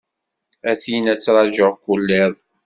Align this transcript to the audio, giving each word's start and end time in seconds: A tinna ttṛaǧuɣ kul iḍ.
A 0.69 0.71
tinna 0.81 1.13
ttṛaǧuɣ 1.15 1.73
kul 1.83 2.09
iḍ. 2.23 2.33